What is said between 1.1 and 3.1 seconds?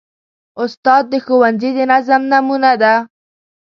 د ښوونځي د نظم نمونه ده.